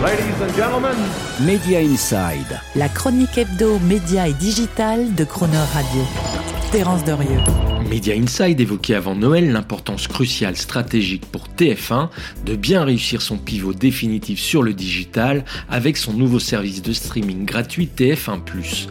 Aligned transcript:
Ladies 0.00 0.40
and 0.40 0.54
gentlemen. 0.54 0.96
Media 1.40 1.80
Inside. 1.80 2.60
La 2.76 2.88
chronique 2.88 3.36
hebdo, 3.36 3.80
média 3.80 4.28
et 4.28 4.32
digital 4.32 5.12
de 5.16 5.24
Croner 5.24 5.56
Radio. 5.72 6.02
Terence 6.70 7.02
Derieux. 7.02 7.40
Media 7.90 8.14
Inside 8.14 8.60
évoquait 8.60 8.94
avant 8.94 9.16
Noël 9.16 9.50
l'importance 9.50 10.06
cruciale 10.06 10.56
stratégique 10.56 11.26
pour 11.26 11.48
TF1 11.48 12.10
de 12.46 12.54
bien 12.54 12.84
réussir 12.84 13.22
son 13.22 13.38
pivot 13.38 13.72
définitif 13.72 14.38
sur 14.38 14.62
le 14.62 14.72
digital 14.72 15.44
avec 15.68 15.96
son 15.96 16.12
nouveau 16.12 16.38
service 16.38 16.80
de 16.80 16.92
streaming 16.92 17.44
gratuit 17.44 17.90
TF1⁇ 17.96 18.38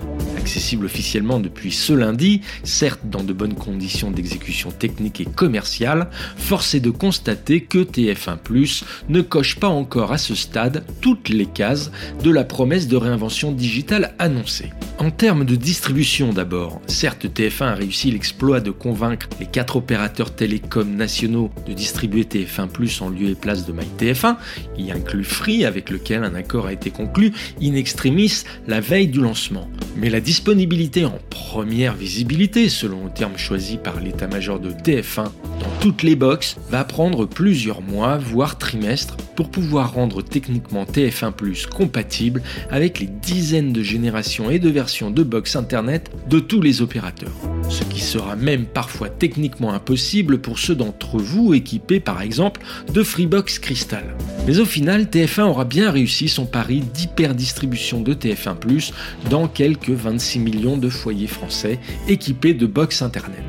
accessible 0.48 0.86
officiellement 0.86 1.42
depuis 1.42 1.74
ce 1.74 1.92
lundi, 1.92 2.40
certes 2.64 3.02
dans 3.04 3.22
de 3.22 3.34
bonnes 3.34 3.54
conditions 3.54 4.12
d'exécution 4.12 4.72
technique 4.72 5.20
et 5.20 5.26
commerciale, 5.26 6.10
force 6.38 6.74
est 6.74 6.80
de 6.80 6.90
constater 6.90 7.60
que 7.60 7.80
TF1⁇ 7.80 8.38
ne 9.10 9.20
coche 9.20 9.58
pas 9.58 9.68
encore 9.68 10.14
à 10.14 10.18
ce 10.18 10.36
stade 10.36 10.86
toutes 11.02 11.28
les 11.28 11.48
cases 11.48 11.92
de 12.24 12.32
la 12.32 12.46
promesse 12.46 12.88
de 12.88 12.96
réinvention 12.96 13.52
digitale 13.52 14.16
annoncée. 14.20 14.72
En 15.00 15.12
termes 15.12 15.44
de 15.44 15.58
distribution 15.58 16.32
d'abord, 16.32 16.82
certes 16.88 17.26
TF1 17.26 17.66
a 17.66 17.76
réussi 17.76 18.10
l'exploit 18.10 18.62
de 18.62 18.72
convaincre 18.72 19.28
les 19.42 19.48
quatre 19.48 19.76
opérateurs 19.76 20.34
télécoms 20.34 20.96
nationaux 20.96 21.52
de 21.68 21.74
distribuer 21.74 22.24
TF1 22.24 22.70
Plus 22.70 23.02
en 23.02 23.10
lieu 23.10 23.28
et 23.28 23.36
place 23.36 23.66
de 23.66 23.74
MyTF1, 23.74 24.38
y 24.78 24.92
inclut 24.92 25.26
Free 25.26 25.66
avec 25.66 25.90
lequel 25.90 26.24
un 26.24 26.36
accord 26.36 26.68
a 26.68 26.74
été 26.74 26.90
conclu 26.90 27.34
in 27.62 27.76
extremis 27.76 28.44
la 28.66 28.80
veille 28.80 29.10
du 29.10 29.20
lancement. 29.20 29.70
Mais 30.00 30.10
la 30.12 30.20
disponibilité 30.20 31.06
en 31.06 31.18
première 31.30 31.96
visibilité, 31.96 32.70
selon 32.70 33.06
le 33.06 33.10
terme 33.10 33.38
choisi 33.38 33.78
par 33.78 34.00
l'état-major 34.00 34.60
de 34.60 34.70
TF1, 34.70 35.24
dans 35.24 35.80
toutes 35.82 36.04
les 36.04 36.16
boxes, 36.16 36.56
va 36.70 36.84
prendre 36.84 37.26
plusieurs 37.26 37.82
mois, 37.82 38.18
voire 38.18 38.60
trimestres, 38.60 39.18
pour 39.36 39.50
pouvoir 39.50 39.94
rendre 39.94 40.22
techniquement 40.22 40.84
TF1 40.84 41.32
Plus 41.32 41.66
compatible 41.66 42.44
avec 42.70 43.00
les 43.00 43.08
dizaines 43.08 43.74
de 43.74 43.82
générations 43.82 44.52
et 44.52 44.60
de 44.60 44.70
versions 44.70 45.10
de 45.10 45.24
box 45.24 45.56
internet 45.56 46.12
de 46.30 46.40
tous 46.40 46.62
les 46.62 46.82
opérateurs 46.82 47.34
ce 47.70 47.84
qui 47.84 48.00
sera 48.00 48.36
même 48.36 48.66
parfois 48.66 49.10
techniquement 49.10 49.74
impossible 49.74 50.40
pour 50.40 50.60
ceux 50.60 50.76
d'entre 50.76 51.18
vous 51.18 51.54
équipés 51.54 52.00
par 52.00 52.22
exemple 52.22 52.62
de 52.94 53.04
Freebox 53.04 53.60
Crystal. 53.60 54.16
Mais 54.46 54.60
au 54.60 54.66
final, 54.66 55.04
TF1 55.04 55.44
aura 55.44 55.66
bien 55.66 55.92
réussi 55.92 56.28
son 56.30 56.46
pari 56.46 56.82
d'hyperdistribution 56.82 58.02
de 58.02 58.14
TF1⁇ 58.14 58.60
dans 59.30 59.48
quelques 59.48 59.90
26 59.90 60.40
millions 60.40 60.78
de 60.78 60.90
foyers 60.90 61.28
français 61.28 61.80
équipés 62.08 62.54
de 62.54 62.66
box 62.66 63.02
internet. 63.02 63.44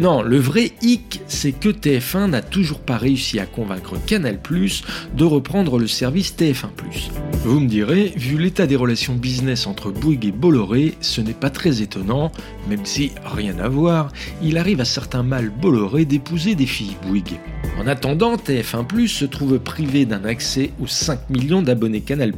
Non, 0.00 0.22
le 0.22 0.38
vrai 0.38 0.72
hic, 0.82 1.20
c'est 1.28 1.52
que 1.52 1.68
TF1 1.68 2.30
n'a 2.30 2.42
toujours 2.42 2.80
pas 2.80 2.96
réussi 2.96 3.38
à 3.38 3.46
convaincre 3.46 3.96
Canal⁇ 4.06 4.38
de 5.16 5.24
reprendre 5.24 5.78
le 5.78 5.86
service 5.86 6.34
TF1⁇ 6.36 6.52
Vous 7.44 7.60
me 7.60 7.68
direz, 7.68 8.14
vu 8.16 8.38
l'état 8.38 8.66
des 8.66 8.74
relations 8.74 9.16
business 9.16 9.66
entre 9.66 9.90
Bouygues 9.90 10.24
et 10.24 10.32
Bolloré, 10.32 10.94
ce 11.02 11.20
n'est 11.20 11.34
pas 11.34 11.50
très 11.50 11.82
étonnant, 11.82 12.32
même 12.70 12.86
si, 12.86 13.12
rien 13.22 13.58
à 13.58 13.68
voir, 13.68 14.10
il 14.42 14.56
arrive 14.56 14.80
à 14.80 14.86
certains 14.86 15.22
mâles 15.22 15.50
Bolloré 15.50 16.06
d'épouser 16.06 16.54
des 16.54 16.64
filles 16.64 16.96
Bouygues. 17.02 17.38
En 17.76 17.88
attendant, 17.88 18.36
TF1 18.36 19.08
se 19.08 19.24
trouve 19.24 19.58
privé 19.58 20.06
d'un 20.06 20.24
accès 20.24 20.70
aux 20.80 20.86
5 20.86 21.28
millions 21.28 21.60
d'abonnés 21.60 22.02
Canal 22.02 22.32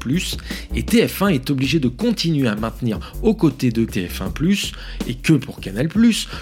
et 0.74 0.82
TF1 0.82 1.34
est 1.34 1.50
obligé 1.50 1.78
de 1.78 1.88
continuer 1.88 2.48
à 2.48 2.56
maintenir 2.56 3.12
aux 3.22 3.34
côtés 3.34 3.70
de 3.70 3.84
TF1 3.84 4.72
et 5.06 5.14
que 5.14 5.34
pour 5.34 5.60
Canal 5.60 5.88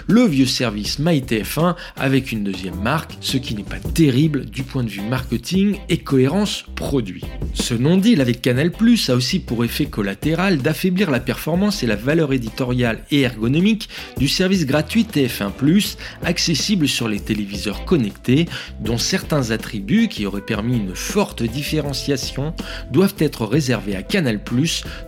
le 0.07 0.25
vieux 0.25 0.45
service 0.45 0.99
MyTF1 0.99 1.75
avec 1.97 2.31
une 2.31 2.45
deuxième 2.45 2.79
marque, 2.81 3.17
ce 3.19 3.37
qui 3.37 3.53
n'est 3.53 3.63
pas 3.63 3.79
terrible 3.79 4.45
du 4.45 4.63
point 4.63 4.83
de 4.83 4.89
vue 4.89 5.01
marketing 5.01 5.75
et 5.89 5.97
cohérence 5.97 6.65
produit. 6.75 7.23
Ce 7.53 7.73
non-deal 7.73 8.21
avec 8.21 8.41
Canal 8.41 8.71
a 9.09 9.13
aussi 9.13 9.39
pour 9.39 9.65
effet 9.65 9.87
collatéral 9.87 10.59
d'affaiblir 10.59 11.11
la 11.11 11.19
performance 11.19 11.83
et 11.83 11.87
la 11.87 11.95
valeur 11.95 12.31
éditoriale 12.31 13.03
et 13.11 13.21
ergonomique 13.21 13.89
du 14.17 14.29
service 14.29 14.65
gratuit 14.65 15.03
TF1 15.03 15.51
accessible 16.23 16.87
sur 16.87 17.07
les 17.07 17.19
téléviseurs 17.19 17.85
connectés 17.85 18.45
dont 18.85 18.97
certains 18.97 19.51
attributs 19.51 20.07
qui 20.07 20.25
auraient 20.25 20.41
permis 20.41 20.77
une 20.77 20.95
forte 20.95 21.43
différenciation 21.43 22.53
doivent 22.91 23.15
être 23.19 23.45
réservés 23.45 23.95
à 23.95 24.03
Canal+, 24.03 24.39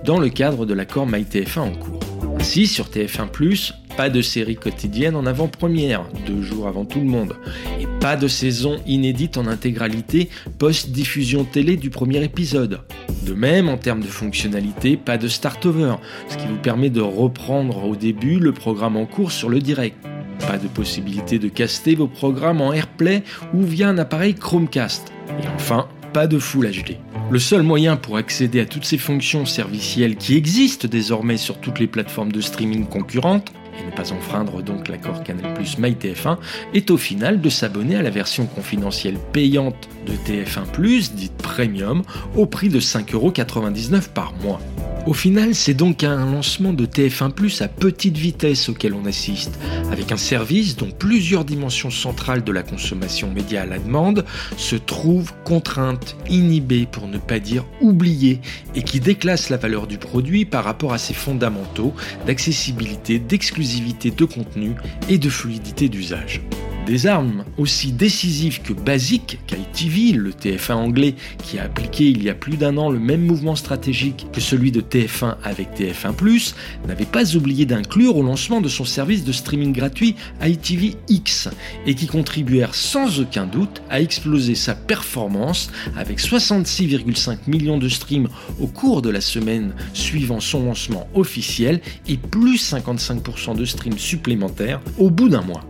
dans 0.04 0.20
le 0.20 0.30
cadre 0.30 0.66
de 0.66 0.74
l'accord 0.74 1.08
MyTF1 1.08 1.60
en 1.60 1.72
cours. 1.72 2.00
Ainsi, 2.40 2.68
sur 2.68 2.88
TF1+, 2.88 3.74
pas 3.96 4.10
de 4.10 4.22
série 4.22 4.56
quotidienne 4.56 5.16
en 5.16 5.26
avant-première, 5.26 6.06
deux 6.26 6.42
jours 6.42 6.68
avant 6.68 6.86
tout 6.86 7.00
le 7.00 7.06
monde, 7.06 7.36
et 7.80 7.88
pas 8.00 8.16
de 8.16 8.28
saison 8.28 8.78
inédite 8.86 9.38
en 9.38 9.48
intégralité 9.48 10.30
post-diffusion 10.60 11.46
télé 11.46 11.78
du 11.78 11.90
premier 11.90 12.24
épisode. 12.24 12.82
De 13.24 13.34
même, 13.34 13.70
en 13.70 13.78
termes 13.78 14.02
de 14.02 14.08
fonctionnalité, 14.08 14.98
pas 14.98 15.18
de 15.18 15.28
start-over, 15.28 15.96
ce 16.30 16.38
qui 16.38 16.48
vous 16.48 16.58
permet 16.58 16.90
de 16.90 17.02
reprendre 17.02 17.86
au 17.86 17.96
début 17.96 18.40
le 18.40 18.54
programme 18.54 18.98
en 18.98 19.06
cours 19.06 19.32
sur 19.32 19.50
le 19.50 19.60
direct. 19.60 19.98
Pas 20.40 20.58
de 20.58 20.68
possibilité 20.68 21.40
de 21.40 21.50
caster 21.50 21.96
vos 21.96 22.08
programmes 22.08 22.62
en 22.62 22.74
AirPlay 22.74 23.24
ou 23.54 23.64
via 23.64 23.90
un 23.90 23.98
appareil 23.98 24.36
Chromecast. 24.36 25.12
Et 25.42 25.48
enfin, 25.56 25.88
pas 26.14 26.28
de 26.28 26.40
Full 26.40 26.70
HD. 26.70 26.98
Le 27.30 27.40
seul 27.40 27.62
moyen 27.62 27.98
pour 27.98 28.18
accéder 28.18 28.62
à 28.62 28.66
toutes 28.66 28.86
ces 28.86 28.98
fonctions 28.98 29.46
servicielles 29.46 30.16
qui 30.16 30.36
existent 30.36 30.88
désormais 30.88 31.38
sur 31.38 31.60
toutes 31.60 31.80
les 31.80 31.88
plateformes 31.88 32.32
de 32.32 32.40
streaming 32.40 32.86
concurrentes, 32.86 33.52
et 33.80 33.86
ne 33.86 33.92
pas 33.92 34.12
enfreindre 34.12 34.64
donc 34.64 34.88
l'accord 34.88 35.24
Canal 35.24 35.54
Plus 35.54 35.78
MyTF1, 35.78 36.38
est 36.74 36.90
au 36.90 36.98
final 36.98 37.42
de 37.42 37.50
s'abonner 37.50 37.98
à 37.98 38.02
la 38.02 38.10
version 38.10 38.46
confidentielle 38.46 39.18
payante 39.34 39.90
de 40.06 40.14
TF1 40.14 41.14
dite 41.14 41.36
Premium, 41.38 42.04
au 42.36 42.46
prix 42.46 42.70
de 42.70 42.80
5,99€ 42.80 44.10
par 44.10 44.34
mois. 44.42 44.62
Au 45.08 45.14
final, 45.14 45.56
c'est 45.56 45.74
donc 45.74 46.04
un 46.04 46.26
lancement 46.26 46.74
de 46.74 46.86
TF1 46.86 47.32
Plus 47.32 47.62
à 47.62 47.70
petite 47.70 48.18
vitesse 48.18 48.68
auquel 48.68 48.94
on 48.94 49.06
assiste, 49.06 49.58
avec 49.90 50.12
un 50.12 50.18
service 50.18 50.76
dont 50.76 50.92
plusieurs 50.92 51.46
dimensions 51.46 51.90
centrales 51.90 52.44
de 52.44 52.52
la 52.52 52.62
consommation 52.62 53.32
média 53.32 53.62
à 53.62 53.66
la 53.66 53.80
demande 53.80 54.26
se 54.58 54.76
trouvent 54.76 55.32
contraintes, 55.46 56.18
inhibées 56.30 56.86
pour 56.92 57.08
ne 57.08 57.20
pas 57.20 57.40
dire 57.40 57.64
oubliées, 57.80 58.42
et 58.76 58.84
qui 58.84 59.00
déclasse 59.00 59.50
la 59.50 59.56
valeur 59.56 59.88
du 59.88 59.98
produit 59.98 60.44
par 60.44 60.66
rapport 60.66 60.92
à 60.92 60.98
ses 60.98 61.14
fondamentaux 61.14 61.94
d'accessibilité, 62.26 63.18
d'exclusivité 63.18 64.12
de 64.12 64.26
contenu 64.26 64.76
et 65.08 65.18
de 65.18 65.30
fluidité 65.30 65.88
d'usage. 65.88 66.42
Des 66.88 67.06
armes 67.06 67.44
aussi 67.58 67.92
décisives 67.92 68.62
que 68.62 68.72
basiques 68.72 69.40
qu'ITV, 69.46 70.14
le 70.14 70.32
TF1 70.32 70.72
anglais, 70.72 71.16
qui 71.44 71.60
a 71.60 71.64
appliqué 71.64 72.06
il 72.06 72.24
y 72.24 72.30
a 72.30 72.34
plus 72.34 72.56
d'un 72.56 72.78
an 72.78 72.90
le 72.90 72.98
même 72.98 73.26
mouvement 73.26 73.58
stratégique 73.58 74.28
que 74.32 74.40
celui 74.40 74.72
de 74.72 74.80
TF1 74.80 75.36
avec 75.44 75.78
TF1+, 75.78 76.54
n'avait 76.88 77.04
pas 77.04 77.36
oublié 77.36 77.66
d'inclure 77.66 78.16
au 78.16 78.24
lancement 78.24 78.62
de 78.62 78.70
son 78.70 78.86
service 78.86 79.26
de 79.26 79.34
streaming 79.34 79.74
gratuit 79.74 80.16
ITV 80.42 80.96
X, 81.10 81.50
et 81.86 81.94
qui 81.94 82.08
contribuèrent 82.08 82.74
sans 82.74 83.20
aucun 83.20 83.48
doute 83.48 83.82
à 83.90 84.00
exploser 84.00 84.56
sa 84.56 84.74
performance 84.74 85.70
avec 85.98 86.22
66,5 86.22 87.38
millions 87.48 87.80
de 87.80 87.90
streams 87.90 88.30
au 88.62 88.68
cours 88.68 89.02
de 89.02 89.10
la 89.10 89.20
semaine 89.20 89.74
suivant 89.94 90.40
son 90.40 90.64
lancement 90.64 91.10
officiel 91.16 91.82
et 92.08 92.16
plus 92.16 92.72
55% 92.72 93.58
de 93.58 93.66
streams 93.66 93.98
supplémentaires 93.98 94.80
au 94.98 95.10
bout 95.10 95.28
d'un 95.28 95.42
mois. 95.42 95.66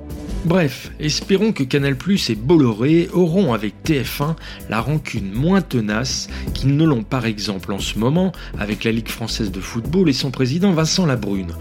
Bref, 0.46 0.92
espérons 1.00 1.52
que 1.52 1.64
Canal 1.64 1.98
et 2.30 2.36
Bolloré 2.36 3.10
auront 3.12 3.54
avec 3.54 3.74
TF1 3.84 4.36
la 4.70 4.80
rancune 4.80 5.34
moins 5.34 5.62
tenace 5.62 6.30
qu'ils 6.54 6.76
ne 6.76 6.86
l'ont 6.86 7.04
par 7.04 7.26
exemple 7.26 7.74
en 7.74 7.80
ce 7.80 7.98
moment 7.98 8.32
avec 8.58 8.84
la 8.84 8.92
Ligue 8.92 9.10
française 9.10 9.52
de 9.52 9.60
football 9.60 10.10
et 10.10 10.14
son 10.14 10.32
président 10.32 10.72
Vincent 10.72 11.06
Labrune, 11.06 11.52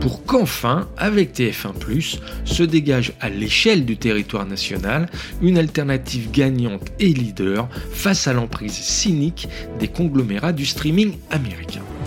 pour 0.00 0.24
qu'enfin, 0.24 0.88
avec 0.96 1.34
TF1 1.34 2.18
se 2.44 2.62
dégage 2.62 3.12
à 3.20 3.30
l'échelle 3.30 3.84
du 3.84 3.96
territoire 3.96 4.46
national 4.46 5.08
une 5.40 5.56
alternative 5.56 6.30
gagnante 6.30 6.90
et 6.98 7.14
leader 7.14 7.68
face 7.92 8.26
à 8.26 8.32
l'emprise 8.32 8.72
cynique 8.72 9.48
des 9.78 9.88
conglomérats 9.88 10.52
du 10.52 10.66
streaming 10.66 11.12
américain. 11.30 11.83